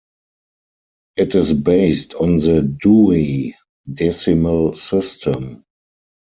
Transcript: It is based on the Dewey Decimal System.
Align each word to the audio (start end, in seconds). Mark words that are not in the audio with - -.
It 1.15 1.35
is 1.35 1.53
based 1.53 2.15
on 2.15 2.37
the 2.39 2.63
Dewey 2.63 3.55
Decimal 3.87 4.75
System. 4.75 5.63